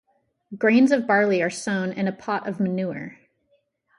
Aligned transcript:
Grains 0.57 0.91
of 0.91 1.05
barley 1.05 1.43
are 1.43 1.51
sown 1.51 1.91
in 1.91 2.07
a 2.07 2.11
pot 2.11 2.47
of 2.47 2.59
manure. 2.59 3.19